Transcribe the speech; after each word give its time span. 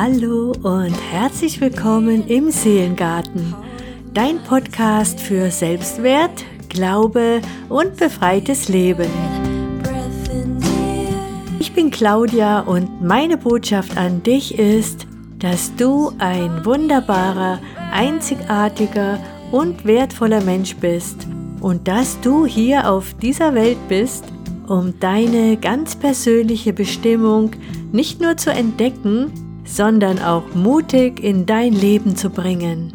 Hallo 0.00 0.52
und 0.62 0.94
herzlich 1.10 1.60
willkommen 1.60 2.28
im 2.28 2.52
Seelengarten, 2.52 3.52
dein 4.14 4.38
Podcast 4.44 5.18
für 5.18 5.50
Selbstwert, 5.50 6.44
Glaube 6.68 7.40
und 7.68 7.96
befreites 7.96 8.68
Leben. 8.68 9.10
Ich 11.58 11.72
bin 11.72 11.90
Claudia 11.90 12.60
und 12.60 13.02
meine 13.02 13.36
Botschaft 13.36 13.96
an 13.96 14.22
dich 14.22 14.56
ist, 14.56 15.08
dass 15.40 15.74
du 15.74 16.12
ein 16.20 16.64
wunderbarer, 16.64 17.58
einzigartiger 17.90 19.18
und 19.50 19.84
wertvoller 19.84 20.42
Mensch 20.42 20.76
bist 20.76 21.26
und 21.58 21.88
dass 21.88 22.20
du 22.20 22.46
hier 22.46 22.88
auf 22.88 23.14
dieser 23.14 23.52
Welt 23.52 23.78
bist, 23.88 24.26
um 24.68 24.94
deine 25.00 25.56
ganz 25.56 25.96
persönliche 25.96 26.72
Bestimmung 26.72 27.50
nicht 27.90 28.20
nur 28.20 28.36
zu 28.36 28.52
entdecken, 28.52 29.47
sondern 29.68 30.18
auch 30.18 30.54
mutig 30.54 31.22
in 31.22 31.46
dein 31.46 31.72
Leben 31.72 32.16
zu 32.16 32.30
bringen. 32.30 32.92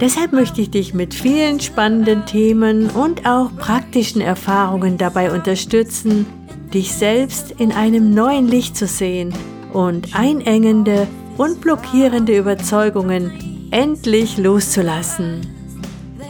Deshalb 0.00 0.32
möchte 0.32 0.60
ich 0.60 0.70
dich 0.70 0.94
mit 0.94 1.14
vielen 1.14 1.60
spannenden 1.60 2.26
Themen 2.26 2.90
und 2.90 3.24
auch 3.24 3.54
praktischen 3.56 4.20
Erfahrungen 4.20 4.98
dabei 4.98 5.30
unterstützen, 5.30 6.26
dich 6.74 6.92
selbst 6.92 7.52
in 7.58 7.70
einem 7.70 8.12
neuen 8.12 8.48
Licht 8.48 8.76
zu 8.76 8.86
sehen 8.86 9.32
und 9.72 10.16
einengende 10.16 11.06
und 11.36 11.60
blockierende 11.60 12.36
Überzeugungen 12.36 13.68
endlich 13.70 14.38
loszulassen. 14.38 15.40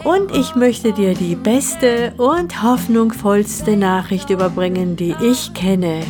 Und 0.05 0.35
ich 0.37 0.55
möchte 0.57 0.93
dir 0.93 1.15
die 1.15 1.37
beste 1.37 2.13
und 2.19 2.63
hoffnungsvollste 2.63 3.77
Nachricht 3.77 4.31
überbringen, 4.31 4.97
die 4.97 5.15
ich 5.23 5.55
kenne. 5.55 6.03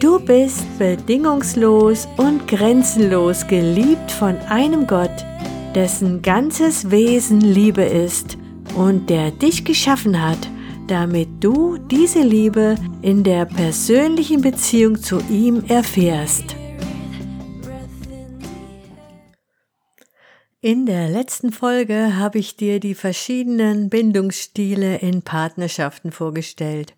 Du 0.00 0.20
bist 0.20 0.64
bedingungslos 0.78 2.06
und 2.18 2.46
grenzenlos 2.46 3.44
geliebt 3.48 4.12
von 4.12 4.36
einem 4.42 4.86
Gott, 4.86 5.10
dessen 5.74 6.22
ganzes 6.22 6.92
Wesen 6.92 7.40
Liebe 7.40 7.82
ist 7.82 8.38
und 8.76 9.10
der 9.10 9.32
dich 9.32 9.64
geschaffen 9.64 10.22
hat, 10.22 10.38
damit 10.86 11.28
du 11.40 11.78
diese 11.78 12.20
Liebe 12.20 12.76
in 13.02 13.24
der 13.24 13.44
persönlichen 13.44 14.40
Beziehung 14.40 15.02
zu 15.02 15.18
ihm 15.28 15.64
erfährst. 15.66 16.54
In 20.60 20.86
der 20.86 21.08
letzten 21.08 21.50
Folge 21.50 22.16
habe 22.16 22.38
ich 22.38 22.56
dir 22.56 22.78
die 22.78 22.94
verschiedenen 22.94 23.90
Bindungsstile 23.90 24.98
in 24.98 25.22
Partnerschaften 25.22 26.12
vorgestellt 26.12 26.94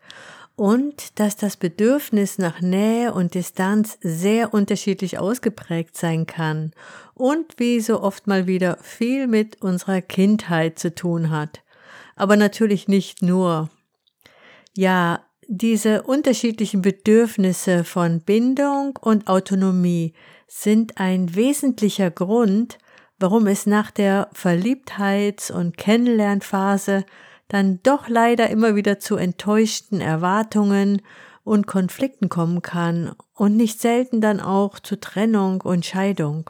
und 0.61 1.19
dass 1.19 1.37
das 1.37 1.57
Bedürfnis 1.57 2.37
nach 2.37 2.61
Nähe 2.61 3.15
und 3.15 3.33
Distanz 3.33 3.97
sehr 4.03 4.53
unterschiedlich 4.53 5.19
ausgeprägt 5.19 5.97
sein 5.97 6.27
kann 6.27 6.73
und 7.15 7.55
wie 7.57 7.81
so 7.81 8.03
oft 8.03 8.27
mal 8.27 8.47
wieder 8.47 8.77
viel 8.83 9.27
mit 9.27 9.63
unserer 9.63 10.03
Kindheit 10.03 10.79
zu 10.79 10.95
tun 10.95 11.31
hat. 11.31 11.63
Aber 12.15 12.37
natürlich 12.37 12.89
nicht 12.89 13.23
nur. 13.23 13.71
Ja, 14.77 15.25
diese 15.49 16.03
unterschiedlichen 16.03 16.83
Bedürfnisse 16.83 17.83
von 17.83 18.21
Bindung 18.21 18.99
und 19.01 19.29
Autonomie 19.29 20.13
sind 20.47 20.99
ein 20.99 21.35
wesentlicher 21.35 22.11
Grund, 22.11 22.77
warum 23.19 23.47
es 23.47 23.65
nach 23.65 23.91
der 23.91 24.29
Verliebtheits- 24.35 25.51
und 25.51 25.79
Kennenlernphase 25.79 27.07
dann 27.51 27.81
doch 27.83 28.09
leider 28.09 28.49
immer 28.49 28.77
wieder 28.77 28.99
zu 28.99 29.17
enttäuschten 29.17 30.01
Erwartungen 30.01 31.03
und 31.45 31.67
Konflikten 31.67 32.29
kommen 32.29 32.63
kann 32.63 33.15
und 33.35 33.57
nicht 33.57 33.81
selten 33.81 34.21
dann 34.21 34.41
auch 34.41 34.79
zu 34.79 34.99
Trennung 34.99 35.61
und 35.61 35.85
Scheidung. 35.85 36.49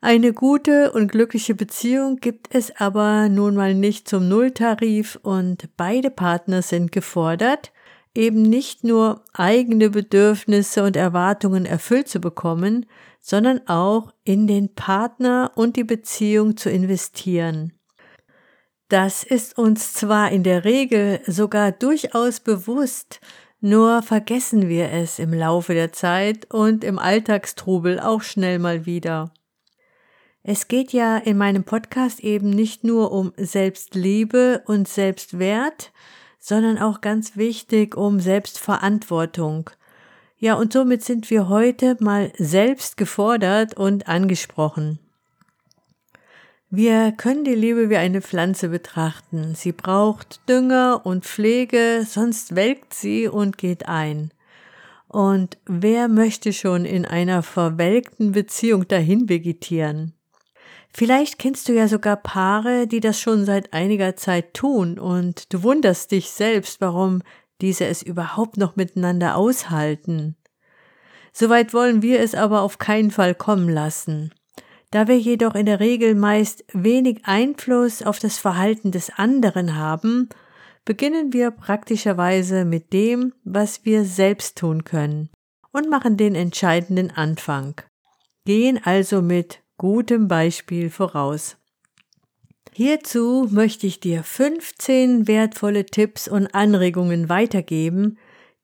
Eine 0.00 0.32
gute 0.32 0.92
und 0.92 1.12
glückliche 1.12 1.54
Beziehung 1.54 2.16
gibt 2.16 2.54
es 2.54 2.74
aber 2.76 3.28
nun 3.28 3.54
mal 3.54 3.74
nicht 3.74 4.08
zum 4.08 4.28
Nulltarif 4.28 5.18
und 5.22 5.68
beide 5.76 6.10
Partner 6.10 6.62
sind 6.62 6.90
gefordert, 6.90 7.70
eben 8.14 8.40
nicht 8.40 8.82
nur 8.82 9.22
eigene 9.34 9.90
Bedürfnisse 9.90 10.84
und 10.84 10.96
Erwartungen 10.96 11.66
erfüllt 11.66 12.08
zu 12.08 12.18
bekommen, 12.18 12.86
sondern 13.20 13.60
auch 13.68 14.10
in 14.24 14.46
den 14.46 14.74
Partner 14.74 15.52
und 15.54 15.76
die 15.76 15.84
Beziehung 15.84 16.56
zu 16.56 16.70
investieren. 16.70 17.74
Das 18.90 19.22
ist 19.22 19.56
uns 19.56 19.94
zwar 19.94 20.32
in 20.32 20.42
der 20.42 20.64
Regel 20.64 21.20
sogar 21.24 21.70
durchaus 21.70 22.40
bewusst, 22.40 23.20
nur 23.60 24.02
vergessen 24.02 24.68
wir 24.68 24.90
es 24.90 25.20
im 25.20 25.32
Laufe 25.32 25.74
der 25.74 25.92
Zeit 25.92 26.52
und 26.52 26.82
im 26.82 26.98
Alltagstrubel 26.98 28.00
auch 28.00 28.22
schnell 28.22 28.58
mal 28.58 28.86
wieder. 28.86 29.32
Es 30.42 30.66
geht 30.66 30.92
ja 30.92 31.18
in 31.18 31.38
meinem 31.38 31.62
Podcast 31.62 32.18
eben 32.18 32.50
nicht 32.50 32.82
nur 32.82 33.12
um 33.12 33.32
Selbstliebe 33.36 34.64
und 34.66 34.88
Selbstwert, 34.88 35.92
sondern 36.40 36.76
auch 36.76 37.00
ganz 37.00 37.36
wichtig 37.36 37.96
um 37.96 38.18
Selbstverantwortung. 38.18 39.70
Ja, 40.36 40.54
und 40.54 40.72
somit 40.72 41.04
sind 41.04 41.30
wir 41.30 41.48
heute 41.48 41.96
mal 42.00 42.32
selbst 42.38 42.96
gefordert 42.96 43.76
und 43.76 44.08
angesprochen. 44.08 44.98
Wir 46.72 47.10
können 47.10 47.42
die 47.42 47.56
Liebe 47.56 47.90
wie 47.90 47.96
eine 47.96 48.22
Pflanze 48.22 48.68
betrachten. 48.68 49.56
Sie 49.56 49.72
braucht 49.72 50.48
Dünger 50.48 51.00
und 51.04 51.24
Pflege, 51.24 52.06
sonst 52.08 52.54
welkt 52.54 52.94
sie 52.94 53.26
und 53.26 53.58
geht 53.58 53.88
ein. 53.88 54.30
Und 55.08 55.58
wer 55.66 56.06
möchte 56.06 56.52
schon 56.52 56.84
in 56.84 57.06
einer 57.06 57.42
verwelkten 57.42 58.30
Beziehung 58.30 58.86
dahin 58.86 59.28
vegetieren? 59.28 60.14
Vielleicht 60.94 61.40
kennst 61.40 61.68
du 61.68 61.72
ja 61.72 61.88
sogar 61.88 62.16
Paare, 62.16 62.86
die 62.86 63.00
das 63.00 63.18
schon 63.18 63.44
seit 63.44 63.72
einiger 63.72 64.14
Zeit 64.14 64.54
tun 64.54 64.96
und 64.96 65.52
du 65.52 65.64
wunderst 65.64 66.12
dich 66.12 66.30
selbst, 66.30 66.80
warum 66.80 67.22
diese 67.60 67.86
es 67.86 68.00
überhaupt 68.00 68.58
noch 68.58 68.76
miteinander 68.76 69.34
aushalten. 69.34 70.36
Soweit 71.32 71.74
wollen 71.74 72.00
wir 72.00 72.20
es 72.20 72.36
aber 72.36 72.62
auf 72.62 72.78
keinen 72.78 73.10
Fall 73.10 73.34
kommen 73.34 73.68
lassen. 73.68 74.32
Da 74.90 75.06
wir 75.06 75.18
jedoch 75.18 75.54
in 75.54 75.66
der 75.66 75.78
Regel 75.78 76.16
meist 76.16 76.64
wenig 76.72 77.20
Einfluss 77.24 78.02
auf 78.02 78.18
das 78.18 78.38
Verhalten 78.38 78.90
des 78.90 79.10
anderen 79.10 79.76
haben, 79.76 80.28
beginnen 80.84 81.32
wir 81.32 81.52
praktischerweise 81.52 82.64
mit 82.64 82.92
dem, 82.92 83.32
was 83.44 83.84
wir 83.84 84.04
selbst 84.04 84.58
tun 84.58 84.82
können 84.82 85.30
und 85.72 85.88
machen 85.88 86.16
den 86.16 86.34
entscheidenden 86.34 87.12
Anfang. 87.12 87.80
Gehen 88.44 88.80
also 88.82 89.22
mit 89.22 89.60
gutem 89.76 90.26
Beispiel 90.26 90.90
voraus. 90.90 91.56
Hierzu 92.72 93.46
möchte 93.50 93.86
ich 93.86 94.00
dir 94.00 94.24
15 94.24 95.28
wertvolle 95.28 95.86
Tipps 95.86 96.26
und 96.26 96.48
Anregungen 96.54 97.28
weitergeben, 97.28 98.18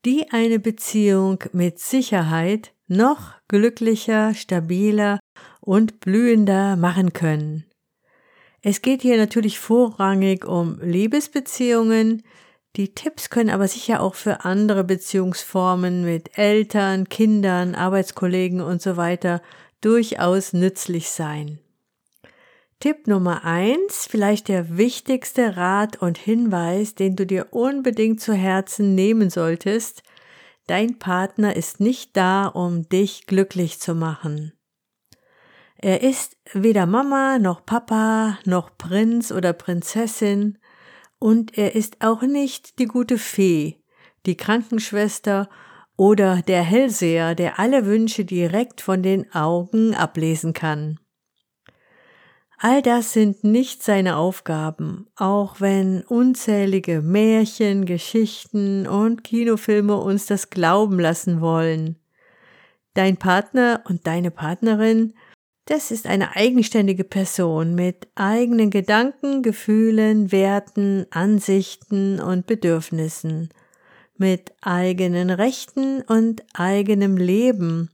die 0.05 0.31
eine 0.31 0.59
Beziehung 0.59 1.39
mit 1.53 1.79
Sicherheit 1.79 2.73
noch 2.89 3.35
glücklicher, 3.49 4.35
stabiler 4.35 5.19
und 5.67 6.01
blühender 6.01 6.77
machen 6.77 7.13
können. 7.13 7.65
Es 8.63 8.81
geht 8.81 9.03
hier 9.03 9.19
natürlich 9.19 9.59
vorrangig 9.59 10.47
um 10.47 10.81
Liebesbeziehungen, 10.81 12.23
die 12.77 12.95
Tipps 12.95 13.31
können 13.31 13.51
aber 13.51 13.69
sicher 13.69 14.03
auch 14.03 14.15
für 14.15 14.45
andere 14.45 14.85
Beziehungsformen 14.85 16.05
mit 16.05 16.37
Eltern, 16.37 17.09
Kindern, 17.09 17.75
Arbeitskollegen 17.75 18.61
und 18.61 18.83
so 18.83 18.97
weiter 18.99 19.41
durchaus 19.81 20.53
nützlich 20.53 21.09
sein. 21.09 21.59
Tipp 22.79 23.07
Nummer 23.07 23.45
eins, 23.45 24.07
vielleicht 24.11 24.49
der 24.49 24.77
wichtigste 24.77 25.57
Rat 25.57 26.03
und 26.03 26.19
Hinweis, 26.19 26.95
den 26.95 27.17
du 27.17 27.25
dir 27.25 27.49
unbedingt 27.53 28.21
zu 28.21 28.35
Herzen 28.35 28.95
nehmen 28.95 29.31
solltest. 29.31 30.03
Dein 30.67 30.99
Partner 30.99 31.57
ist 31.57 31.81
nicht 31.81 32.15
da, 32.15 32.47
um 32.47 32.87
dich 32.91 33.27
glücklich 33.27 33.81
zu 33.81 33.95
machen. 33.95 34.56
Er 35.79 36.03
ist 36.03 36.37
weder 36.53 36.87
Mama 36.87 37.39
noch 37.39 37.65
Papa 37.67 38.39
noch 38.45 38.77
Prinz 38.79 39.31
oder 39.31 39.53
Prinzessin 39.53 40.59
und 41.19 41.57
er 41.59 41.75
ist 41.75 42.05
auch 42.05 42.23
nicht 42.23 42.79
die 42.79 42.87
gute 42.87 43.19
Fee, 43.19 43.83
die 44.25 44.37
Krankenschwester 44.37 45.49
oder 45.97 46.43
der 46.43 46.63
Hellseher, 46.63 47.35
der 47.35 47.59
alle 47.59 47.87
Wünsche 47.87 48.25
direkt 48.25 48.81
von 48.81 49.03
den 49.03 49.33
Augen 49.35 49.95
ablesen 49.95 50.53
kann. 50.53 50.99
All 52.59 52.81
das 52.81 53.13
sind 53.13 53.45
nicht 53.45 53.83
seine 53.83 54.17
Aufgaben, 54.17 55.09
auch 55.15 55.61
wenn 55.61 56.03
unzählige 56.03 57.03
Märchen, 57.03 57.85
Geschichten 57.85 58.87
und 58.87 59.25
Kinofilme 59.25 59.97
uns 59.97 60.25
das 60.25 60.49
glauben 60.49 60.99
lassen 60.99 61.43
wollen. 61.43 61.97
Dein 62.95 63.19
Partner 63.19 63.83
und 63.87 64.07
deine 64.07 64.31
Partnerin, 64.31 65.13
das 65.67 65.91
ist 65.91 66.07
eine 66.07 66.37
eigenständige 66.37 67.05
Person 67.05 67.75
mit 67.75 68.09
eigenen 68.15 68.71
Gedanken, 68.71 69.43
Gefühlen, 69.43 70.33
Werten, 70.33 71.07
Ansichten 71.11 72.21
und 72.21 72.47
Bedürfnissen 72.47 73.51
mit 74.17 74.55
eigenen 74.63 75.29
Rechten 75.29 76.03
und 76.03 76.43
eigenem 76.55 77.17
Leben 77.17 77.91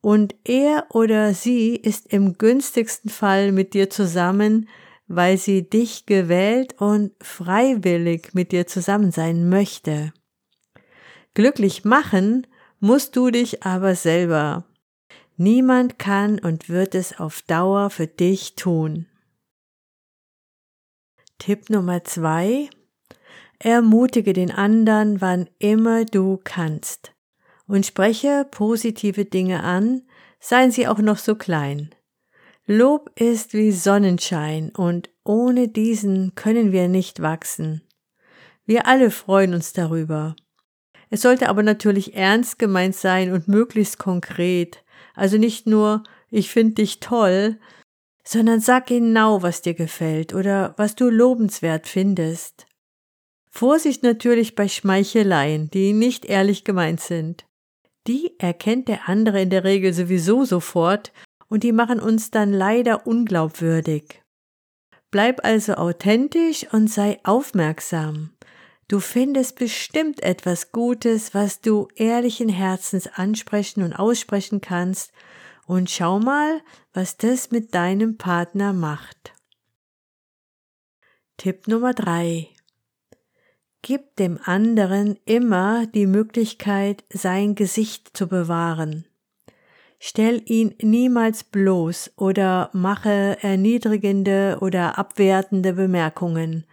und 0.00 0.36
er 0.44 0.86
oder 0.90 1.34
sie 1.34 1.74
ist 1.74 2.12
im 2.12 2.38
günstigsten 2.38 3.10
Fall 3.10 3.50
mit 3.50 3.74
dir 3.74 3.90
zusammen, 3.90 4.68
weil 5.08 5.36
sie 5.36 5.68
dich 5.68 6.06
gewählt 6.06 6.80
und 6.80 7.12
freiwillig 7.20 8.30
mit 8.32 8.52
dir 8.52 8.68
zusammen 8.68 9.10
sein 9.10 9.48
möchte. 9.48 10.12
Glücklich 11.34 11.84
machen 11.84 12.46
musst 12.78 13.16
du 13.16 13.30
dich 13.30 13.64
aber 13.64 13.96
selber. 13.96 14.64
Niemand 15.36 15.98
kann 15.98 16.38
und 16.38 16.68
wird 16.68 16.94
es 16.94 17.18
auf 17.18 17.42
Dauer 17.42 17.90
für 17.90 18.06
dich 18.06 18.56
tun. 18.56 19.06
Tipp 21.38 21.68
Nummer 21.68 22.04
zwei. 22.04 22.70
Ermutige 23.58 24.32
den 24.32 24.50
anderen, 24.50 25.20
wann 25.20 25.48
immer 25.58 26.04
du 26.04 26.40
kannst. 26.42 27.12
Und 27.66 27.84
spreche 27.84 28.46
positive 28.50 29.24
Dinge 29.24 29.62
an, 29.62 30.02
seien 30.40 30.70
sie 30.70 30.88
auch 30.88 30.98
noch 30.98 31.18
so 31.18 31.34
klein. 31.34 31.94
Lob 32.66 33.10
ist 33.14 33.52
wie 33.52 33.72
Sonnenschein 33.72 34.70
und 34.70 35.10
ohne 35.24 35.68
diesen 35.68 36.34
können 36.34 36.72
wir 36.72 36.88
nicht 36.88 37.20
wachsen. 37.20 37.82
Wir 38.64 38.86
alle 38.86 39.10
freuen 39.10 39.54
uns 39.54 39.72
darüber. 39.72 40.34
Es 41.10 41.22
sollte 41.22 41.48
aber 41.48 41.62
natürlich 41.62 42.14
ernst 42.14 42.58
gemeint 42.58 42.96
sein 42.96 43.32
und 43.32 43.46
möglichst 43.46 43.98
konkret. 43.98 44.84
Also 45.16 45.38
nicht 45.38 45.66
nur, 45.66 46.04
ich 46.30 46.50
finde 46.50 46.74
dich 46.74 47.00
toll, 47.00 47.58
sondern 48.22 48.60
sag 48.60 48.86
genau, 48.86 49.42
was 49.42 49.62
dir 49.62 49.74
gefällt 49.74 50.34
oder 50.34 50.74
was 50.76 50.94
du 50.94 51.08
lobenswert 51.08 51.86
findest. 51.86 52.66
Vorsicht 53.50 54.02
natürlich 54.02 54.54
bei 54.54 54.68
Schmeicheleien, 54.68 55.70
die 55.70 55.92
nicht 55.94 56.26
ehrlich 56.26 56.62
gemeint 56.62 57.00
sind. 57.00 57.46
Die 58.06 58.38
erkennt 58.38 58.88
der 58.88 59.08
andere 59.08 59.40
in 59.40 59.50
der 59.50 59.64
Regel 59.64 59.92
sowieso 59.92 60.44
sofort 60.44 61.12
und 61.48 61.62
die 61.62 61.72
machen 61.72 61.98
uns 61.98 62.30
dann 62.30 62.52
leider 62.52 63.06
unglaubwürdig. 63.06 64.22
Bleib 65.10 65.44
also 65.44 65.74
authentisch 65.74 66.66
und 66.72 66.88
sei 66.88 67.18
aufmerksam. 67.24 68.35
Du 68.88 69.00
findest 69.00 69.58
bestimmt 69.58 70.22
etwas 70.22 70.70
Gutes, 70.70 71.34
was 71.34 71.60
du 71.60 71.88
ehrlichen 71.96 72.48
Herzens 72.48 73.08
ansprechen 73.08 73.82
und 73.82 73.92
aussprechen 73.92 74.60
kannst, 74.60 75.12
und 75.66 75.90
schau 75.90 76.20
mal, 76.20 76.62
was 76.92 77.16
das 77.16 77.50
mit 77.50 77.74
deinem 77.74 78.16
Partner 78.16 78.72
macht. 78.72 79.34
Tipp 81.36 81.66
Nummer 81.66 81.92
drei: 81.92 82.48
Gib 83.82 84.14
dem 84.14 84.38
anderen 84.44 85.18
immer 85.24 85.88
die 85.88 86.06
Möglichkeit, 86.06 87.02
sein 87.12 87.56
Gesicht 87.56 88.16
zu 88.16 88.28
bewahren. 88.28 89.06
Stell 89.98 90.40
ihn 90.46 90.76
niemals 90.80 91.42
bloß 91.42 92.12
oder 92.16 92.70
mache 92.72 93.38
erniedrigende 93.40 94.58
oder 94.60 94.98
abwertende 94.98 95.72
Bemerkungen 95.72 96.66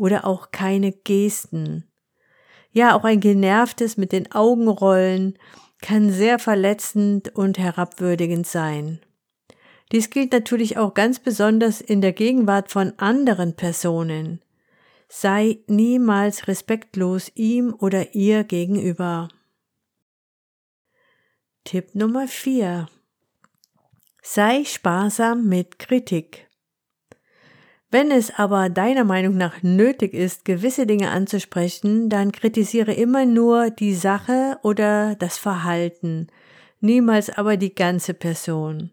oder 0.00 0.26
auch 0.26 0.50
keine 0.50 0.92
Gesten. 0.92 1.84
Ja, 2.72 2.96
auch 2.96 3.04
ein 3.04 3.20
genervtes 3.20 3.96
mit 3.96 4.12
den 4.12 4.32
Augenrollen 4.32 5.38
kann 5.80 6.10
sehr 6.10 6.38
verletzend 6.38 7.34
und 7.36 7.58
herabwürdigend 7.58 8.46
sein. 8.46 9.00
Dies 9.92 10.10
gilt 10.10 10.32
natürlich 10.32 10.78
auch 10.78 10.94
ganz 10.94 11.18
besonders 11.18 11.80
in 11.80 12.00
der 12.00 12.12
Gegenwart 12.12 12.70
von 12.70 12.92
anderen 12.98 13.56
Personen. 13.56 14.40
Sei 15.08 15.58
niemals 15.66 16.46
respektlos 16.46 17.32
ihm 17.34 17.74
oder 17.76 18.14
ihr 18.14 18.44
gegenüber. 18.44 19.28
Tipp 21.64 21.94
Nummer 21.94 22.28
4. 22.28 22.88
Sei 24.22 24.64
sparsam 24.64 25.48
mit 25.48 25.78
Kritik. 25.78 26.49
Wenn 27.92 28.12
es 28.12 28.30
aber 28.30 28.68
deiner 28.68 29.02
Meinung 29.02 29.36
nach 29.36 29.62
nötig 29.62 30.14
ist, 30.14 30.44
gewisse 30.44 30.86
Dinge 30.86 31.10
anzusprechen, 31.10 32.08
dann 32.08 32.30
kritisiere 32.30 32.92
immer 32.92 33.26
nur 33.26 33.70
die 33.70 33.94
Sache 33.94 34.58
oder 34.62 35.16
das 35.16 35.38
Verhalten, 35.38 36.28
niemals 36.80 37.30
aber 37.30 37.56
die 37.56 37.74
ganze 37.74 38.14
Person. 38.14 38.92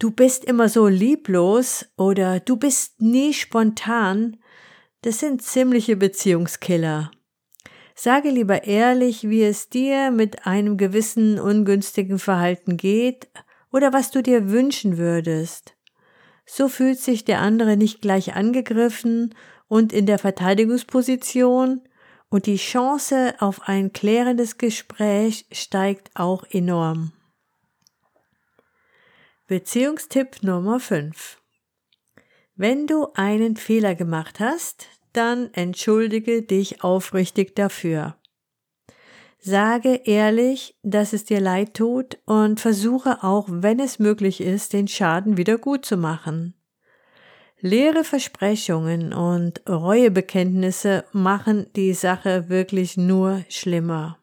Du 0.00 0.10
bist 0.10 0.44
immer 0.44 0.68
so 0.68 0.88
lieblos 0.88 1.86
oder 1.96 2.40
du 2.40 2.56
bist 2.56 3.00
nie 3.00 3.32
spontan, 3.32 4.38
das 5.02 5.20
sind 5.20 5.42
ziemliche 5.42 5.96
Beziehungskiller. 5.96 7.12
Sage 7.94 8.30
lieber 8.30 8.64
ehrlich, 8.64 9.28
wie 9.28 9.42
es 9.42 9.68
dir 9.68 10.10
mit 10.10 10.46
einem 10.46 10.76
gewissen 10.76 11.38
ungünstigen 11.38 12.18
Verhalten 12.18 12.76
geht 12.76 13.28
oder 13.72 13.92
was 13.92 14.10
du 14.10 14.22
dir 14.22 14.50
wünschen 14.50 14.98
würdest. 14.98 15.77
So 16.50 16.68
fühlt 16.68 16.98
sich 16.98 17.26
der 17.26 17.40
andere 17.40 17.76
nicht 17.76 18.00
gleich 18.00 18.34
angegriffen 18.34 19.34
und 19.68 19.92
in 19.92 20.06
der 20.06 20.18
Verteidigungsposition 20.18 21.82
und 22.30 22.46
die 22.46 22.56
Chance 22.56 23.34
auf 23.38 23.68
ein 23.68 23.92
klärendes 23.92 24.56
Gespräch 24.56 25.46
steigt 25.52 26.10
auch 26.14 26.44
enorm. 26.50 27.12
Beziehungstipp 29.46 30.42
Nummer 30.42 30.80
5. 30.80 31.38
Wenn 32.56 32.86
du 32.86 33.08
einen 33.14 33.56
Fehler 33.56 33.94
gemacht 33.94 34.40
hast, 34.40 34.86
dann 35.12 35.52
entschuldige 35.52 36.42
dich 36.42 36.82
aufrichtig 36.82 37.56
dafür. 37.56 38.17
Sage 39.40 40.02
ehrlich, 40.04 40.76
dass 40.82 41.12
es 41.12 41.24
dir 41.24 41.40
leid 41.40 41.74
tut 41.74 42.18
und 42.24 42.60
versuche 42.60 43.22
auch, 43.22 43.46
wenn 43.48 43.78
es 43.78 43.98
möglich 43.98 44.40
ist, 44.40 44.72
den 44.72 44.88
Schaden 44.88 45.36
wieder 45.36 45.58
gut 45.58 45.84
zu 45.86 45.96
machen. 45.96 46.54
Leere 47.60 48.04
Versprechungen 48.04 49.12
und 49.12 49.62
Reuebekenntnisse 49.68 51.04
machen 51.12 51.66
die 51.74 51.92
Sache 51.92 52.48
wirklich 52.48 52.96
nur 52.96 53.44
schlimmer. 53.48 54.18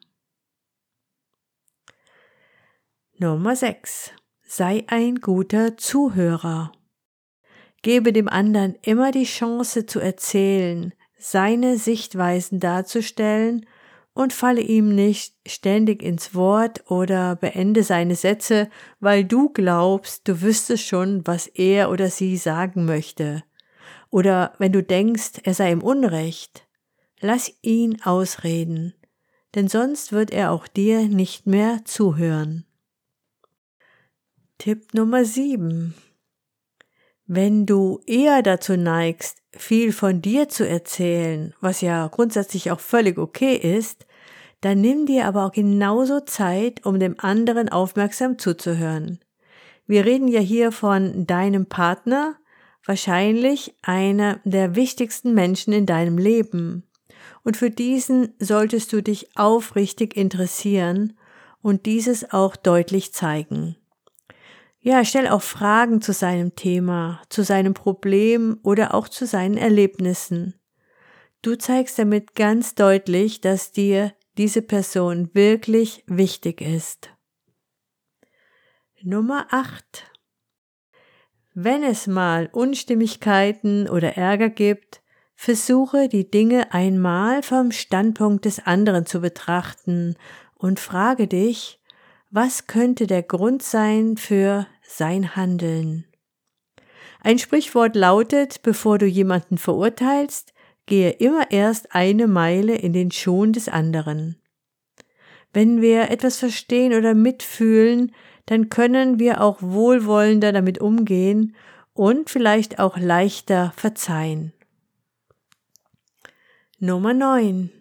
Nummer 3.17 3.55
6. 3.55 4.11
Sei 4.45 4.83
ein 4.87 5.15
guter 5.15 5.77
Zuhörer. 5.77 6.73
Gebe 7.81 8.11
dem 8.11 8.27
anderen 8.27 8.75
immer 8.81 9.11
die 9.11 9.25
Chance 9.25 9.85
zu 9.85 9.99
erzählen, 9.99 10.93
seine 11.17 11.77
Sichtweisen 11.77 12.59
darzustellen 12.59 13.65
und 14.15 14.31
falle 14.31 14.61
ihm 14.61 14.95
nicht 14.95 15.35
ständig 15.45 16.01
ins 16.01 16.33
Wort 16.33 16.89
oder 16.89 17.35
beende 17.35 17.83
seine 17.83 18.15
Sätze, 18.15 18.69
weil 18.99 19.25
du 19.25 19.49
glaubst, 19.49 20.27
du 20.27 20.41
wüsstest 20.41 20.87
schon, 20.87 21.27
was 21.27 21.47
er 21.47 21.91
oder 21.91 22.09
sie 22.09 22.37
sagen 22.37 22.85
möchte. 22.85 23.43
Oder 24.09 24.53
wenn 24.57 24.71
du 24.71 24.81
denkst, 24.81 25.41
er 25.43 25.53
sei 25.53 25.71
im 25.71 25.83
Unrecht. 25.83 26.65
Lass 27.19 27.51
ihn 27.61 28.01
ausreden, 28.03 28.93
denn 29.53 29.67
sonst 29.67 30.13
wird 30.13 30.31
er 30.31 30.51
auch 30.51 30.67
dir 30.67 31.09
nicht 31.09 31.45
mehr 31.45 31.81
zuhören. 31.83 32.65
Tipp 34.57 34.93
Nummer 34.93 35.25
7. 35.25 35.93
Wenn 37.27 37.65
du 37.65 37.99
eher 38.05 38.41
dazu 38.43 38.77
neigst, 38.77 39.41
viel 39.51 39.91
von 39.91 40.21
dir 40.21 40.47
zu 40.47 40.67
erzählen, 40.67 41.53
was 41.59 41.81
ja 41.81 42.07
grundsätzlich 42.07 42.71
auch 42.71 42.79
völlig 42.79 43.17
okay 43.17 43.55
ist, 43.55 44.04
dann 44.65 44.81
nimm 44.81 45.05
dir 45.05 45.27
aber 45.27 45.45
auch 45.45 45.51
genauso 45.51 46.21
Zeit, 46.21 46.87
um 46.87 46.99
dem 46.99 47.19
anderen 47.19 47.69
aufmerksam 47.69 48.39
zuzuhören. 48.39 49.19
Wir 49.85 50.05
reden 50.05 50.27
ja 50.27 50.39
hier 50.39 50.71
von 50.71 51.27
deinem 51.27 51.67
Partner, 51.67 52.35
wahrscheinlich 52.83 53.75
einer 53.83 54.39
der 54.43 54.75
wichtigsten 54.75 55.35
Menschen 55.35 55.71
in 55.71 55.85
deinem 55.85 56.17
Leben. 56.17 56.81
Und 57.43 57.57
für 57.57 57.69
diesen 57.69 58.33
solltest 58.39 58.91
du 58.91 59.03
dich 59.03 59.37
aufrichtig 59.37 60.17
interessieren 60.17 61.13
und 61.61 61.85
dieses 61.85 62.33
auch 62.33 62.55
deutlich 62.55 63.13
zeigen. 63.13 63.75
Ja, 64.79 65.05
stell 65.05 65.27
auch 65.27 65.43
Fragen 65.43 66.01
zu 66.01 66.11
seinem 66.11 66.55
Thema, 66.55 67.21
zu 67.29 67.43
seinem 67.43 67.75
Problem 67.75 68.57
oder 68.63 68.95
auch 68.95 69.09
zu 69.09 69.27
seinen 69.27 69.57
Erlebnissen. 69.57 70.55
Du 71.43 71.55
zeigst 71.55 71.99
damit 71.99 72.33
ganz 72.33 72.73
deutlich, 72.73 73.41
dass 73.41 73.71
dir 73.71 74.11
diese 74.37 74.61
Person 74.61 75.29
wirklich 75.33 76.03
wichtig 76.07 76.61
ist. 76.61 77.09
Nummer 79.01 79.47
8. 79.51 80.11
Wenn 81.53 81.83
es 81.83 82.07
mal 82.07 82.49
Unstimmigkeiten 82.51 83.87
oder 83.87 84.17
Ärger 84.17 84.49
gibt, 84.49 85.01
versuche 85.35 86.09
die 86.09 86.29
Dinge 86.29 86.73
einmal 86.73 87.43
vom 87.43 87.71
Standpunkt 87.71 88.45
des 88.45 88.65
anderen 88.65 89.05
zu 89.05 89.21
betrachten 89.21 90.15
und 90.55 90.79
frage 90.79 91.27
dich, 91.27 91.79
was 92.31 92.67
könnte 92.67 93.07
der 93.07 93.23
Grund 93.23 93.63
sein 93.63 94.17
für 94.17 94.67
sein 94.81 95.35
Handeln? 95.35 96.05
Ein 97.21 97.39
Sprichwort 97.39 97.95
lautet, 97.95 98.61
bevor 98.61 98.97
du 98.97 99.05
jemanden 99.05 99.57
verurteilst, 99.57 100.53
gehe 100.85 101.11
immer 101.11 101.51
erst 101.51 101.93
eine 101.95 102.27
Meile 102.27 102.75
in 102.75 102.93
den 102.93 103.11
Schon 103.11 103.53
des 103.53 103.69
anderen. 103.69 104.37
Wenn 105.53 105.81
wir 105.81 106.11
etwas 106.11 106.37
verstehen 106.37 106.93
oder 106.93 107.13
mitfühlen, 107.13 108.13
dann 108.45 108.69
können 108.69 109.19
wir 109.19 109.41
auch 109.41 109.61
wohlwollender 109.61 110.51
damit 110.51 110.79
umgehen 110.79 111.55
und 111.93 112.29
vielleicht 112.29 112.79
auch 112.79 112.97
leichter 112.97 113.73
verzeihen. 113.75 114.53
Nummer 116.79 117.13
9. 117.13 117.71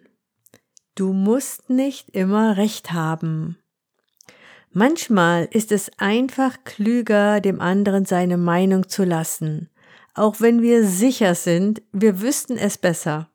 Du 0.95 1.11
musst 1.11 1.69
nicht 1.69 2.11
immer 2.11 2.55
recht 2.55 2.93
haben. 2.93 3.57
Manchmal 4.71 5.47
ist 5.51 5.71
es 5.71 5.91
einfach 5.97 6.63
klüger, 6.63 7.41
dem 7.41 7.59
anderen 7.59 8.05
seine 8.05 8.37
Meinung 8.37 8.87
zu 8.87 9.03
lassen, 9.03 9.69
auch 10.15 10.39
wenn 10.39 10.61
wir 10.61 10.85
sicher 10.85 11.35
sind, 11.35 11.81
wir 11.91 12.21
wüssten 12.21 12.57
es 12.57 12.77
besser. 12.77 13.29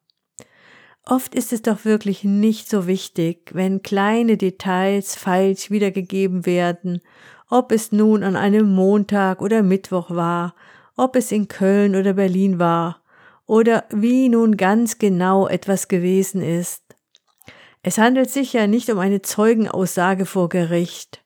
Oft 1.04 1.34
ist 1.34 1.52
es 1.52 1.62
doch 1.62 1.84
wirklich 1.84 2.24
nicht 2.24 2.68
so 2.68 2.86
wichtig, 2.86 3.50
wenn 3.54 3.82
kleine 3.82 4.36
Details 4.36 5.14
falsch 5.14 5.70
wiedergegeben 5.70 6.46
werden, 6.46 7.00
ob 7.48 7.72
es 7.72 7.92
nun 7.92 8.22
an 8.22 8.36
einem 8.36 8.72
Montag 8.72 9.42
oder 9.42 9.62
Mittwoch 9.62 10.10
war, 10.10 10.54
ob 10.96 11.16
es 11.16 11.32
in 11.32 11.48
Köln 11.48 11.96
oder 11.96 12.14
Berlin 12.14 12.58
war, 12.58 13.02
oder 13.46 13.84
wie 13.90 14.28
nun 14.28 14.56
ganz 14.56 14.98
genau 14.98 15.48
etwas 15.48 15.88
gewesen 15.88 16.42
ist. 16.42 16.84
Es 17.82 17.98
handelt 17.98 18.30
sich 18.30 18.52
ja 18.52 18.66
nicht 18.66 18.90
um 18.90 18.98
eine 18.98 19.22
Zeugenaussage 19.22 20.26
vor 20.26 20.48
Gericht. 20.48 21.24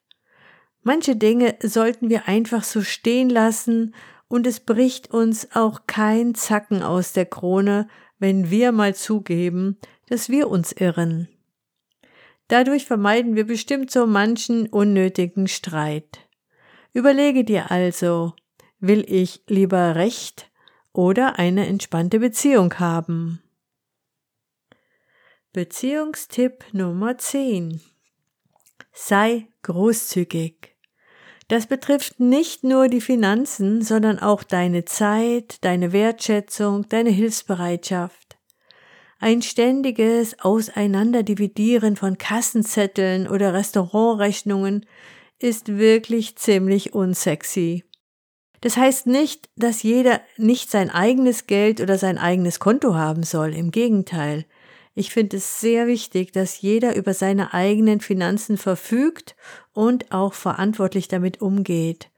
Manche 0.82 1.16
Dinge 1.16 1.56
sollten 1.60 2.08
wir 2.08 2.28
einfach 2.28 2.64
so 2.64 2.82
stehen 2.82 3.28
lassen, 3.28 3.94
und 4.28 4.46
es 4.46 4.60
bricht 4.60 5.10
uns 5.10 5.54
auch 5.54 5.82
kein 5.86 6.34
Zacken 6.34 6.82
aus 6.82 7.12
der 7.12 7.26
Krone, 7.26 7.88
wenn 8.18 8.50
wir 8.50 8.72
mal 8.72 8.94
zugeben, 8.94 9.78
dass 10.08 10.28
wir 10.28 10.48
uns 10.48 10.72
irren. 10.72 11.28
Dadurch 12.48 12.84
vermeiden 12.84 13.36
wir 13.36 13.46
bestimmt 13.46 13.90
so 13.90 14.06
manchen 14.06 14.66
unnötigen 14.68 15.48
Streit. 15.48 16.28
Überlege 16.92 17.44
dir 17.44 17.70
also, 17.70 18.34
will 18.78 19.04
ich 19.08 19.42
lieber 19.48 19.94
Recht 19.94 20.50
oder 20.92 21.38
eine 21.38 21.66
entspannte 21.66 22.18
Beziehung 22.18 22.78
haben? 22.78 23.42
Beziehungstipp 25.52 26.64
Nummer 26.72 27.16
10. 27.16 27.80
Sei 28.92 29.48
großzügig. 29.62 30.73
Das 31.54 31.68
betrifft 31.68 32.18
nicht 32.18 32.64
nur 32.64 32.88
die 32.88 33.00
Finanzen, 33.00 33.80
sondern 33.80 34.18
auch 34.18 34.42
deine 34.42 34.86
Zeit, 34.86 35.58
deine 35.60 35.92
Wertschätzung, 35.92 36.88
deine 36.88 37.10
Hilfsbereitschaft. 37.10 38.36
Ein 39.20 39.40
ständiges 39.40 40.36
Auseinanderdividieren 40.40 41.94
von 41.94 42.18
Kassenzetteln 42.18 43.28
oder 43.28 43.54
Restaurantrechnungen 43.54 44.84
ist 45.38 45.78
wirklich 45.78 46.34
ziemlich 46.34 46.92
unsexy. 46.92 47.84
Das 48.60 48.76
heißt 48.76 49.06
nicht, 49.06 49.48
dass 49.54 49.84
jeder 49.84 50.22
nicht 50.36 50.72
sein 50.72 50.90
eigenes 50.90 51.46
Geld 51.46 51.80
oder 51.80 51.98
sein 51.98 52.18
eigenes 52.18 52.58
Konto 52.58 52.96
haben 52.96 53.22
soll, 53.22 53.54
im 53.54 53.70
Gegenteil. 53.70 54.44
Ich 54.96 55.12
finde 55.12 55.36
es 55.36 55.60
sehr 55.60 55.86
wichtig, 55.86 56.32
dass 56.32 56.60
jeder 56.60 56.96
über 56.96 57.14
seine 57.14 57.54
eigenen 57.54 58.00
Finanzen 58.00 58.56
verfügt 58.56 59.36
und 59.74 60.12
auch 60.12 60.32
verantwortlich 60.32 61.08
damit 61.08 61.42
umgeht. 61.42 62.10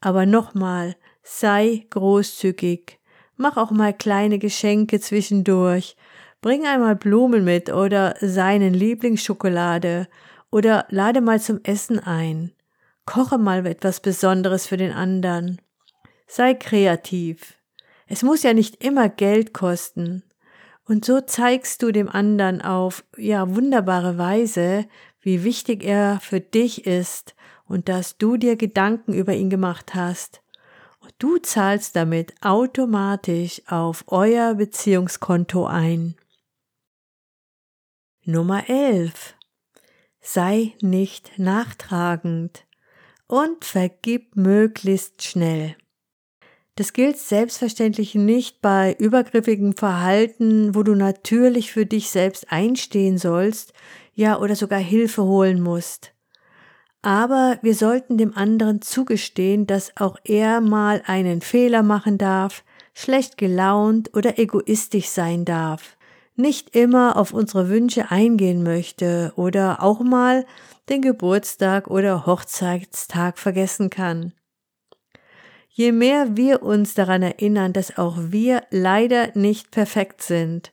Aber 0.00 0.26
nochmal, 0.26 0.96
sei 1.22 1.86
großzügig. 1.90 2.98
Mach 3.36 3.56
auch 3.56 3.70
mal 3.70 3.94
kleine 3.94 4.38
Geschenke 4.38 5.00
zwischendurch. 5.00 5.96
Bring 6.40 6.66
einmal 6.66 6.96
Blumen 6.96 7.44
mit 7.44 7.72
oder 7.72 8.14
seinen 8.20 8.74
Lieblingsschokolade 8.74 10.08
oder 10.50 10.86
lade 10.90 11.20
mal 11.20 11.40
zum 11.40 11.60
Essen 11.64 11.98
ein. 11.98 12.52
Koche 13.04 13.38
mal 13.38 13.66
etwas 13.66 14.00
Besonderes 14.00 14.66
für 14.66 14.76
den 14.76 14.92
anderen. 14.92 15.60
Sei 16.26 16.54
kreativ. 16.54 17.54
Es 18.06 18.22
muss 18.22 18.42
ja 18.42 18.52
nicht 18.52 18.84
immer 18.84 19.08
Geld 19.08 19.52
kosten. 19.52 20.22
Und 20.88 21.04
so 21.04 21.20
zeigst 21.20 21.82
du 21.82 21.90
dem 21.90 22.08
anderen 22.08 22.62
auf, 22.62 23.04
ja, 23.16 23.54
wunderbare 23.54 24.18
Weise, 24.18 24.86
wie 25.26 25.42
wichtig 25.42 25.82
er 25.82 26.20
für 26.20 26.40
dich 26.40 26.86
ist 26.86 27.34
und 27.66 27.88
dass 27.88 28.16
du 28.16 28.36
dir 28.36 28.54
Gedanken 28.54 29.12
über 29.12 29.34
ihn 29.34 29.50
gemacht 29.50 29.96
hast. 29.96 30.40
Und 31.00 31.12
du 31.18 31.38
zahlst 31.38 31.96
damit 31.96 32.32
automatisch 32.42 33.60
auf 33.66 34.04
euer 34.06 34.54
Beziehungskonto 34.54 35.66
ein. 35.66 36.14
Nummer 38.24 38.70
11. 38.70 39.34
Sei 40.20 40.74
nicht 40.80 41.32
nachtragend 41.38 42.64
und 43.26 43.64
vergib 43.64 44.36
möglichst 44.36 45.24
schnell. 45.24 45.74
Das 46.76 46.92
gilt 46.92 47.18
selbstverständlich 47.18 48.14
nicht 48.14 48.60
bei 48.60 48.94
übergriffigem 48.98 49.76
Verhalten, 49.76 50.76
wo 50.76 50.84
du 50.84 50.94
natürlich 50.94 51.72
für 51.72 51.86
dich 51.86 52.10
selbst 52.10 52.52
einstehen 52.52 53.18
sollst, 53.18 53.72
ja 54.16 54.40
oder 54.40 54.56
sogar 54.56 54.80
Hilfe 54.80 55.22
holen 55.22 55.60
musst. 55.60 56.12
Aber 57.02 57.58
wir 57.62 57.76
sollten 57.76 58.18
dem 58.18 58.36
anderen 58.36 58.82
zugestehen, 58.82 59.68
dass 59.68 59.96
auch 59.96 60.16
er 60.24 60.60
mal 60.60 61.02
einen 61.06 61.40
Fehler 61.40 61.84
machen 61.84 62.18
darf, 62.18 62.64
schlecht 62.94 63.38
gelaunt 63.38 64.16
oder 64.16 64.40
egoistisch 64.40 65.08
sein 65.08 65.44
darf, 65.44 65.96
nicht 66.34 66.74
immer 66.74 67.16
auf 67.16 67.32
unsere 67.32 67.68
Wünsche 67.68 68.10
eingehen 68.10 68.64
möchte 68.64 69.32
oder 69.36 69.82
auch 69.82 70.00
mal 70.00 70.44
den 70.88 71.02
Geburtstag 71.02 71.88
oder 71.88 72.26
Hochzeitstag 72.26 73.38
vergessen 73.38 73.90
kann. 73.90 74.32
Je 75.68 75.92
mehr 75.92 76.36
wir 76.36 76.62
uns 76.62 76.94
daran 76.94 77.22
erinnern, 77.22 77.74
dass 77.74 77.98
auch 77.98 78.16
wir 78.18 78.62
leider 78.70 79.30
nicht 79.34 79.70
perfekt 79.70 80.22
sind, 80.22 80.72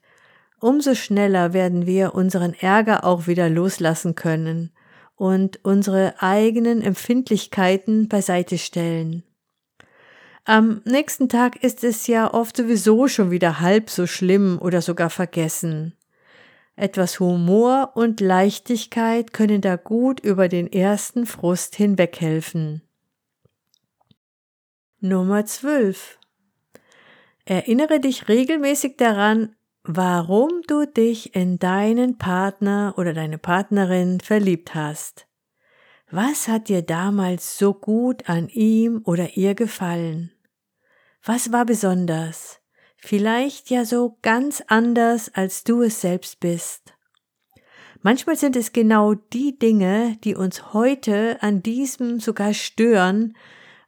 umso 0.63 0.95
schneller 0.95 1.51
werden 1.51 1.85
wir 1.85 2.15
unseren 2.15 2.53
Ärger 2.53 3.03
auch 3.03 3.27
wieder 3.27 3.49
loslassen 3.49 4.15
können 4.15 4.71
und 5.15 5.59
unsere 5.63 6.15
eigenen 6.21 6.81
Empfindlichkeiten 6.81 8.07
beiseite 8.07 8.57
stellen. 8.57 9.23
Am 10.45 10.81
nächsten 10.85 11.27
Tag 11.27 11.61
ist 11.63 11.83
es 11.83 12.07
ja 12.07 12.33
oft 12.33 12.55
sowieso 12.55 13.09
schon 13.09 13.29
wieder 13.29 13.59
halb 13.59 13.89
so 13.89 14.07
schlimm 14.07 14.57
oder 14.61 14.81
sogar 14.81 15.09
vergessen. 15.09 15.95
Etwas 16.77 17.19
Humor 17.19 17.91
und 17.95 18.21
Leichtigkeit 18.21 19.33
können 19.33 19.59
da 19.59 19.75
gut 19.75 20.21
über 20.21 20.47
den 20.47 20.71
ersten 20.71 21.25
Frust 21.25 21.75
hinweghelfen. 21.75 22.81
Nummer 25.01 25.45
12. 25.45 26.19
Erinnere 27.43 27.99
dich 27.99 28.29
regelmäßig 28.29 28.95
daran, 28.95 29.55
warum 29.83 30.61
du 30.67 30.85
dich 30.85 31.35
in 31.35 31.59
deinen 31.59 32.17
Partner 32.17 32.93
oder 32.97 33.13
deine 33.13 33.37
Partnerin 33.37 34.21
verliebt 34.21 34.73
hast. 34.75 35.27
Was 36.09 36.47
hat 36.47 36.69
dir 36.69 36.81
damals 36.81 37.57
so 37.57 37.73
gut 37.73 38.29
an 38.29 38.47
ihm 38.47 39.01
oder 39.03 39.35
ihr 39.35 39.55
gefallen? 39.55 40.31
Was 41.23 41.51
war 41.51 41.65
besonders? 41.65 42.59
Vielleicht 42.95 43.69
ja 43.69 43.83
so 43.83 44.17
ganz 44.21 44.63
anders, 44.67 45.33
als 45.33 45.65
du 45.65 45.81
es 45.81 45.99
selbst 45.99 46.39
bist. 46.39 46.93
Manchmal 48.01 48.37
sind 48.37 48.55
es 48.55 48.71
genau 48.71 49.13
die 49.13 49.57
Dinge, 49.57 50.17
die 50.23 50.35
uns 50.35 50.73
heute 50.73 51.41
an 51.41 51.63
diesem 51.63 52.19
sogar 52.19 52.53
stören, 52.53 53.35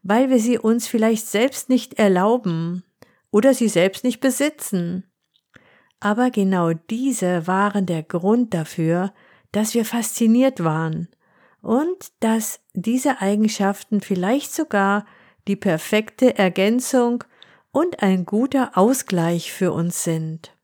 weil 0.04 0.30
wir 0.30 0.40
sie 0.40 0.58
uns 0.58 0.88
vielleicht 0.88 1.28
selbst 1.28 1.70
nicht 1.70 1.96
erlauben 1.96 2.84
oder 3.32 3.54
sie 3.54 3.70
selbst 3.70 4.04
nicht 4.04 4.20
besitzen. 4.20 5.10
Aber 6.05 6.29
genau 6.29 6.71
diese 6.71 7.47
waren 7.47 7.88
der 7.88 8.03
Grund 8.03 8.53
dafür, 8.53 9.12
dass 9.51 9.74
wir 9.74 9.85
fasziniert 9.85 10.63
waren 10.63 11.07
und 11.63 12.12
dass 12.19 12.59
diese 12.75 13.21
Eigenschaften 13.21 14.01
vielleicht 14.01 14.53
sogar 14.53 15.07
die 15.47 15.55
perfekte 15.55 16.38
Ergänzung 16.38 17.24
und 17.71 18.03
ein 18.03 18.24
guter 18.24 18.77
Ausgleich 18.77 19.51
für 19.51 19.71
uns 19.71 20.03
sind. 20.03 20.55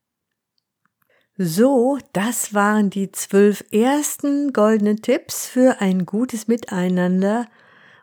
So, 1.40 1.98
das 2.14 2.54
waren 2.54 2.92
die 2.92 3.12
zwölf 3.12 3.64
ersten 3.72 4.54
goldenen 4.54 5.02
Tipps 5.02 5.48
für 5.48 5.82
ein 5.82 6.06
gutes 6.06 6.48
Miteinander 6.48 7.48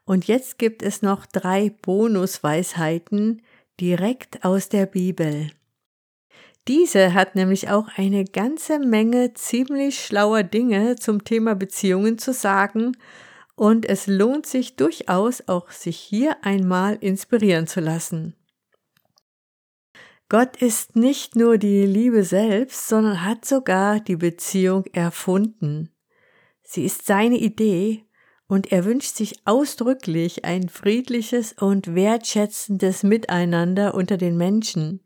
und 0.05 0.27
jetzt 0.27 0.59
gibt 0.59 0.83
es 0.83 1.03
noch 1.03 1.25
drei 1.25 1.71
Bonusweisheiten 1.83 3.43
direkt 3.79 4.45
aus 4.45 4.69
der 4.69 4.87
Bibel. 4.87 5.53
Diese 6.69 7.15
hat 7.15 7.35
nämlich 7.35 7.71
auch 7.71 7.89
eine 7.97 8.25
ganze 8.25 8.79
Menge 8.79 9.33
ziemlich 9.33 10.05
schlauer 10.05 10.43
Dinge 10.43 10.97
zum 10.97 11.25
Thema 11.25 11.55
Beziehungen 11.55 12.19
zu 12.19 12.35
sagen 12.35 12.95
und 13.57 13.87
es 13.87 14.07
lohnt 14.07 14.47
sich 14.47 14.77
durchaus 14.77 15.49
auch 15.49 15.71
sich 15.71 15.97
hier 15.97 16.37
einmal 16.45 16.97
inspirieren 17.01 17.67
zu 17.67 17.81
lassen. 17.81 18.37
Gott 20.29 20.61
ist 20.61 20.95
nicht 20.95 21.37
nur 21.37 21.57
die 21.57 21.87
Liebe 21.87 22.23
selbst, 22.23 22.87
sondern 22.87 23.25
hat 23.25 23.47
sogar 23.47 23.99
die 23.99 24.17
Beziehung 24.17 24.85
erfunden. 24.93 25.89
Sie 26.63 26.85
ist 26.85 27.07
seine 27.07 27.39
Idee 27.39 28.05
und 28.47 28.73
er 28.73 28.85
wünscht 28.85 29.15
sich 29.15 29.37
ausdrücklich 29.47 30.45
ein 30.45 30.69
friedliches 30.69 31.55
und 31.55 31.95
wertschätzendes 31.95 33.05
Miteinander 33.05 33.95
unter 33.95 34.19
den 34.19 34.37
Menschen. 34.37 35.01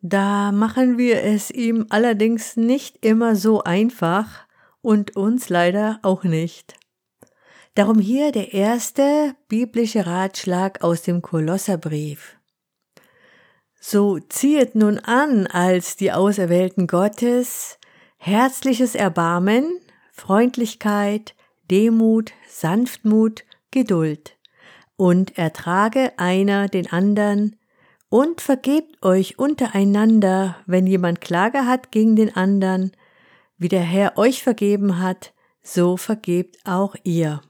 Da 0.00 0.52
machen 0.52 0.96
wir 0.96 1.22
es 1.24 1.50
ihm 1.50 1.86
allerdings 1.90 2.56
nicht 2.56 3.04
immer 3.04 3.34
so 3.34 3.64
einfach 3.64 4.46
und 4.80 5.16
uns 5.16 5.48
leider 5.48 5.98
auch 6.02 6.22
nicht. 6.22 6.76
Darum 7.74 7.98
hier 7.98 8.32
der 8.32 8.54
erste 8.54 9.34
biblische 9.48 10.06
Ratschlag 10.06 10.82
aus 10.82 11.02
dem 11.02 11.22
Kolosserbrief. 11.22 12.36
So 13.80 14.18
ziehet 14.18 14.74
nun 14.74 14.98
an 14.98 15.46
als 15.46 15.96
die 15.96 16.12
Auserwählten 16.12 16.86
Gottes 16.86 17.78
herzliches 18.18 18.94
Erbarmen, 18.94 19.80
Freundlichkeit, 20.12 21.34
Demut, 21.70 22.32
Sanftmut, 22.48 23.44
Geduld 23.70 24.36
und 24.96 25.38
ertrage 25.38 26.12
einer 26.18 26.68
den 26.68 26.90
andern 26.90 27.54
und 28.08 28.40
vergebt 28.40 29.04
euch 29.04 29.38
untereinander, 29.38 30.56
wenn 30.66 30.86
jemand 30.86 31.20
Klage 31.20 31.66
hat 31.66 31.92
gegen 31.92 32.16
den 32.16 32.34
andern, 32.34 32.92
wie 33.58 33.68
der 33.68 33.82
Herr 33.82 34.16
euch 34.16 34.42
vergeben 34.42 35.00
hat, 35.00 35.34
so 35.62 35.96
vergebt 35.96 36.58
auch 36.64 36.94
ihr. 37.04 37.42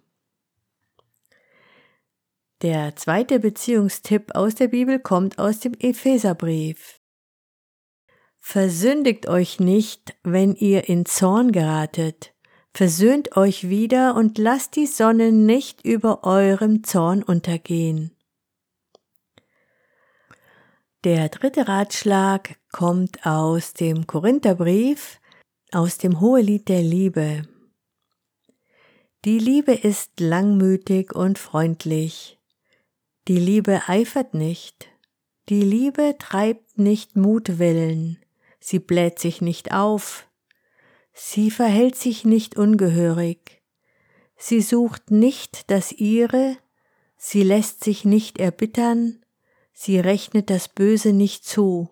Der 2.63 2.97
zweite 2.97 3.39
Beziehungstipp 3.39 4.35
aus 4.35 4.57
der 4.57 4.67
Bibel 4.67 4.99
kommt 4.99 5.39
aus 5.39 5.61
dem 5.61 5.75
Epheserbrief. 5.79 7.01
Versündigt 8.41 9.29
euch 9.29 9.61
nicht, 9.61 10.17
wenn 10.25 10.55
ihr 10.57 10.89
in 10.89 11.07
Zorn 11.07 11.53
geratet. 11.53 12.35
Versöhnt 12.75 13.37
euch 13.37 13.69
wieder 13.69 14.17
und 14.17 14.39
lasst 14.39 14.75
die 14.75 14.87
Sonne 14.87 15.31
nicht 15.31 15.85
über 15.85 16.25
eurem 16.25 16.83
Zorn 16.83 17.23
untergehen. 17.23 18.18
Der 21.05 21.29
dritte 21.29 21.69
Ratschlag 21.69 22.59
kommt 22.73 23.25
aus 23.25 23.73
dem 23.73 24.09
Korintherbrief, 24.09 25.21
aus 25.71 25.99
dem 25.99 26.21
Hohelied 26.21 26.69
der 26.69 26.83
Liebe. 26.83 27.47
Die 29.25 29.39
Liebe 29.39 29.75
ist 29.75 30.19
langmütig 30.19 31.15
und 31.15 31.39
freundlich. 31.39 32.41
Die 33.29 33.39
Liebe 33.39 33.83
eifert 33.87 34.35
nicht, 34.35 34.89
die 35.49 35.63
Liebe 35.63 36.17
treibt 36.19 36.79
nicht 36.79 37.15
Mutwillen, 37.15 38.19
sie 38.59 38.81
bläht 38.81 39.21
sich 39.21 39.41
nicht 39.41 39.73
auf, 39.73 40.27
sie 41.13 41.53
verhält 41.53 41.95
sich 41.95 42.25
nicht 42.25 42.57
ungehörig, 42.57 43.63
sie 44.37 44.61
sucht 44.61 45.13
nicht 45.13 45.71
das 45.71 45.93
ihre, 45.93 46.57
sie 47.17 47.45
lässt 47.45 47.85
sich 47.85 48.05
nicht 48.05 48.41
erbittern, 48.41 49.25
sie 49.79 50.01
rechnet 50.01 50.51
das 50.51 50.69
Böse 50.69 51.13
nicht 51.13 51.45
zu, 51.45 51.91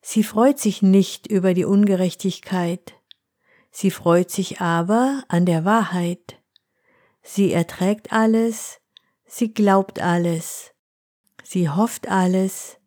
sie 0.00 0.22
freut 0.22 0.58
sich 0.58 0.82
nicht 0.82 1.26
über 1.26 1.54
die 1.54 1.64
Ungerechtigkeit, 1.64 2.94
sie 3.70 3.90
freut 3.90 4.30
sich 4.30 4.60
aber 4.60 5.24
an 5.28 5.46
der 5.46 5.64
Wahrheit, 5.64 6.40
sie 7.22 7.52
erträgt 7.52 8.12
alles, 8.12 8.80
Sie 9.36 9.52
glaubt 9.52 10.00
alles. 10.00 10.70
Sie 11.42 11.68
hofft 11.68 12.08
alles. 12.08 12.78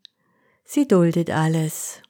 Sie 0.64 0.88
duldet 0.88 1.30
alles. 1.30 2.02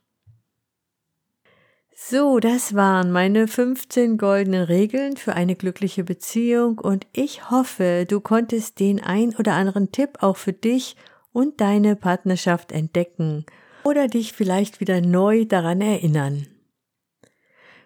So, 1.95 2.39
das 2.39 2.75
waren 2.75 3.11
meine 3.11 3.47
15 3.47 4.19
goldenen 4.19 4.63
Regeln 4.63 5.17
für 5.17 5.33
eine 5.33 5.55
glückliche 5.55 6.03
Beziehung 6.03 6.77
und 6.77 7.07
ich 7.13 7.49
hoffe, 7.49 8.05
du 8.07 8.21
konntest 8.21 8.79
den 8.79 9.01
ein 9.03 9.35
oder 9.35 9.53
anderen 9.53 9.91
Tipp 9.91 10.19
auch 10.21 10.37
für 10.37 10.53
dich 10.53 10.95
und 11.37 11.61
deine 11.61 11.95
Partnerschaft 11.95 12.71
entdecken 12.71 13.45
oder 13.83 14.07
dich 14.07 14.33
vielleicht 14.33 14.79
wieder 14.79 15.01
neu 15.01 15.45
daran 15.45 15.81
erinnern. 15.81 16.47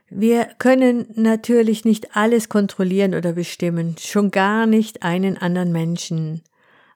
Wir 0.09 0.45
können 0.57 1.07
natürlich 1.15 1.83
nicht 1.83 2.15
alles 2.15 2.47
kontrollieren 2.47 3.13
oder 3.13 3.33
bestimmen, 3.33 3.97
schon 3.99 4.31
gar 4.31 4.67
nicht 4.67 5.03
einen 5.03 5.37
anderen 5.37 5.73
Menschen. 5.73 6.43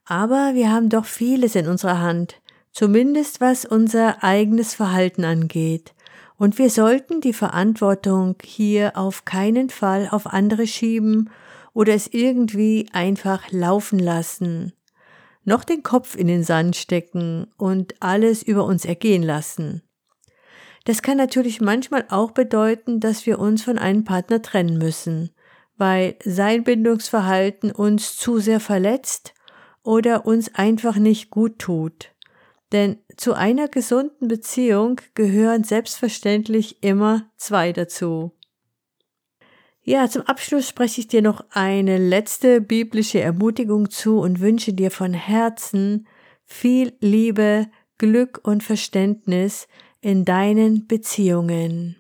Aber 0.06 0.52
wir 0.54 0.72
haben 0.72 0.88
doch 0.88 1.04
vieles 1.04 1.56
in 1.56 1.68
unserer 1.68 2.00
Hand, 2.00 2.36
zumindest 2.72 3.42
was 3.42 3.66
unser 3.66 4.24
eigenes 4.24 4.76
Verhalten 4.76 5.26
angeht. 5.26 5.94
Und 6.38 6.58
wir 6.58 6.70
sollten 6.70 7.20
die 7.20 7.34
Verantwortung 7.34 8.38
hier 8.42 8.94
auf 8.96 9.26
keinen 9.26 9.70
Fall 9.70 10.08
auf 10.10 10.26
andere 10.26 10.68
schieben 10.68 11.30
oder 11.74 11.94
es 11.94 12.08
irgendwie 12.08 12.88
einfach 12.94 13.52
laufen 13.52 14.00
lassen, 14.00 14.72
noch 15.46 15.64
den 15.64 15.84
Kopf 15.84 16.16
in 16.16 16.28
den 16.28 16.44
Sand 16.44 16.76
stecken 16.76 17.48
und 17.58 17.96
alles 18.02 18.44
über 18.44 18.66
uns 18.66 18.84
ergehen 18.84 19.24
lassen. 19.24 19.82
Das 20.84 21.02
kann 21.02 21.18
natürlich 21.18 21.62
manchmal 21.62 22.06
auch 22.10 22.32
bedeuten, 22.32 23.00
dass 23.00 23.26
wir 23.26 23.40
uns 23.40 23.64
von 23.64 23.78
einem 23.78 24.04
Partner 24.04 24.42
trennen 24.42 24.78
müssen, 24.78 25.32
weil 25.78 26.16
sein 26.24 26.64
Bindungsverhalten 26.64 27.72
uns 27.72 28.18
zu 28.18 28.40
sehr 28.40 28.60
verletzt 28.60 29.34
oder 29.84 30.26
uns 30.26 30.54
einfach 30.54 30.98
nicht 30.98 31.32
gut 31.32 31.60
tut. 31.60 32.12
Denn 32.72 32.98
zu 33.16 33.34
einer 33.34 33.68
gesunden 33.68 34.28
Beziehung 34.28 35.00
gehören 35.14 35.64
selbstverständlich 35.64 36.84
immer 36.84 37.30
zwei 37.38 37.72
dazu. 37.72 38.35
Ja, 39.88 40.10
zum 40.10 40.24
Abschluss 40.24 40.68
spreche 40.68 41.02
ich 41.02 41.08
dir 41.08 41.22
noch 41.22 41.46
eine 41.52 42.00
letzte 42.00 42.60
biblische 42.60 43.22
Ermutigung 43.22 43.92
zu 43.92 44.20
und 44.20 44.40
wünsche 44.40 44.74
dir 44.74 44.90
von 44.90 45.14
Herzen 45.14 46.08
viel 46.44 46.94
Liebe, 47.02 47.68
Glück 48.00 48.40
und 48.44 48.64
Verständnis 48.64 49.68
in 50.02 50.26
deinen 50.26 50.88
Beziehungen. 50.88 51.98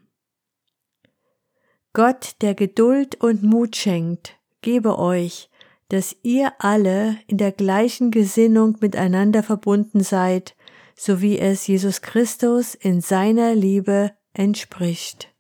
Gott, 1.94 2.38
der 2.42 2.56
Geduld 2.56 3.22
und 3.22 3.44
Mut 3.44 3.76
schenkt, 3.76 4.36
gebe 4.62 4.98
euch, 4.98 5.52
dass 5.90 6.16
ihr 6.24 6.54
alle 6.58 7.20
in 7.28 7.38
der 7.38 7.52
gleichen 7.52 8.10
Gesinnung 8.10 8.78
miteinander 8.82 9.44
verbunden 9.44 10.02
seid, 10.02 10.56
so 10.96 11.22
wie 11.22 11.38
es 11.38 11.68
Jesus 11.68 12.02
Christus 12.02 12.74
in 12.74 13.00
seiner 13.00 13.54
Liebe 13.54 14.12
entspricht. 14.34 15.35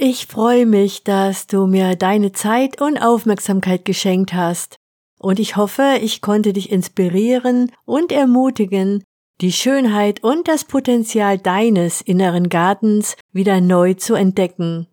Ich 0.00 0.28
freue 0.28 0.64
mich, 0.64 1.02
dass 1.02 1.48
du 1.48 1.66
mir 1.66 1.96
deine 1.96 2.30
Zeit 2.30 2.80
und 2.80 2.98
Aufmerksamkeit 2.98 3.84
geschenkt 3.84 4.32
hast, 4.32 4.76
und 5.18 5.40
ich 5.40 5.56
hoffe, 5.56 5.98
ich 6.00 6.20
konnte 6.20 6.52
dich 6.52 6.70
inspirieren 6.70 7.72
und 7.84 8.12
ermutigen, 8.12 9.02
die 9.40 9.50
Schönheit 9.50 10.22
und 10.22 10.46
das 10.46 10.64
Potenzial 10.64 11.36
deines 11.36 12.00
inneren 12.00 12.48
Gartens 12.48 13.16
wieder 13.32 13.60
neu 13.60 13.94
zu 13.94 14.14
entdecken. 14.14 14.86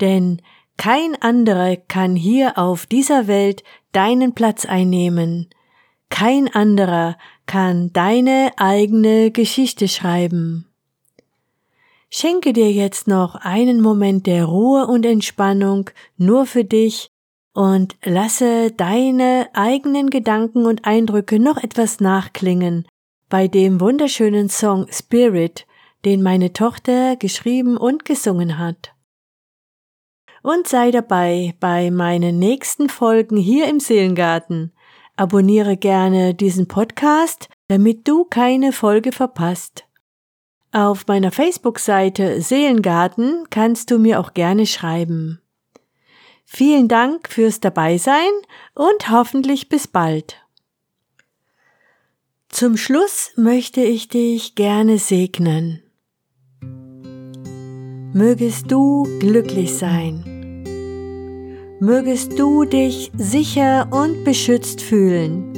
Denn 0.00 0.40
kein 0.78 1.20
anderer 1.20 1.76
kann 1.76 2.16
hier 2.16 2.56
auf 2.56 2.86
dieser 2.86 3.26
Welt 3.26 3.62
deinen 3.92 4.34
Platz 4.34 4.64
einnehmen. 4.64 5.50
Kein 6.08 6.48
anderer 6.48 7.18
kann 7.44 7.92
deine 7.92 8.52
eigene 8.56 9.32
Geschichte 9.32 9.86
schreiben. 9.86 10.69
Schenke 12.12 12.52
dir 12.52 12.72
jetzt 12.72 13.06
noch 13.06 13.36
einen 13.36 13.80
Moment 13.80 14.26
der 14.26 14.44
Ruhe 14.44 14.86
und 14.86 15.06
Entspannung 15.06 15.90
nur 16.16 16.44
für 16.44 16.64
dich 16.64 17.08
und 17.54 17.96
lasse 18.04 18.72
deine 18.72 19.48
eigenen 19.52 20.10
Gedanken 20.10 20.66
und 20.66 20.84
Eindrücke 20.84 21.38
noch 21.38 21.56
etwas 21.56 22.00
nachklingen 22.00 22.86
bei 23.28 23.46
dem 23.46 23.80
wunderschönen 23.80 24.48
Song 24.48 24.86
Spirit, 24.90 25.66
den 26.04 26.22
meine 26.22 26.52
Tochter 26.52 27.14
geschrieben 27.16 27.76
und 27.76 28.04
gesungen 28.04 28.58
hat. 28.58 28.92
Und 30.42 30.66
sei 30.66 30.90
dabei 30.90 31.54
bei 31.60 31.90
meinen 31.92 32.38
nächsten 32.38 32.88
Folgen 32.88 33.36
hier 33.36 33.68
im 33.68 33.78
Seelengarten. 33.78 34.72
Abonniere 35.16 35.76
gerne 35.76 36.34
diesen 36.34 36.66
Podcast, 36.66 37.48
damit 37.68 38.08
du 38.08 38.24
keine 38.24 38.72
Folge 38.72 39.12
verpasst. 39.12 39.86
Auf 40.72 41.06
meiner 41.08 41.32
Facebook-Seite 41.32 42.40
Seelengarten 42.40 43.46
kannst 43.50 43.90
du 43.90 43.98
mir 43.98 44.20
auch 44.20 44.34
gerne 44.34 44.66
schreiben. 44.66 45.40
Vielen 46.44 46.86
Dank 46.86 47.28
fürs 47.28 47.58
Dabeisein 47.60 48.30
und 48.74 49.10
hoffentlich 49.10 49.68
bis 49.68 49.88
bald. 49.88 50.36
Zum 52.48 52.76
Schluss 52.76 53.32
möchte 53.36 53.80
ich 53.80 54.08
dich 54.08 54.54
gerne 54.54 54.98
segnen. 54.98 55.82
Mögest 58.12 58.70
du 58.70 59.04
glücklich 59.20 59.74
sein. 59.74 60.24
Mögest 61.80 62.38
du 62.38 62.64
dich 62.64 63.10
sicher 63.16 63.88
und 63.90 64.24
beschützt 64.24 64.82
fühlen. 64.82 65.52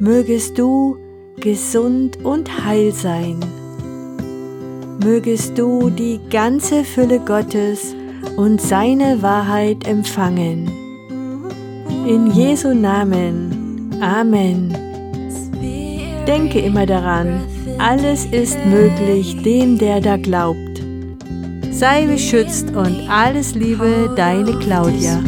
Mögest 0.00 0.58
du 0.58 0.96
gesund 1.40 2.24
und 2.24 2.64
heil 2.64 2.92
sein. 2.92 3.40
Mögest 5.04 5.58
du 5.58 5.90
die 5.90 6.20
ganze 6.30 6.84
Fülle 6.84 7.20
Gottes 7.20 7.94
und 8.36 8.60
seine 8.60 9.22
Wahrheit 9.22 9.86
empfangen. 9.86 10.70
In 12.06 12.30
Jesu 12.30 12.74
Namen. 12.74 13.90
Amen. 14.00 14.74
Denke 16.26 16.60
immer 16.60 16.86
daran, 16.86 17.40
alles 17.78 18.26
ist 18.26 18.58
möglich 18.66 19.42
dem, 19.42 19.78
der 19.78 20.00
da 20.00 20.16
glaubt. 20.16 20.58
Sei 21.70 22.06
beschützt 22.06 22.74
und 22.74 23.08
alles 23.08 23.54
Liebe, 23.54 24.12
deine 24.16 24.58
Claudia. 24.58 25.22